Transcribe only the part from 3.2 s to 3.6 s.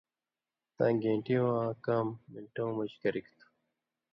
تھو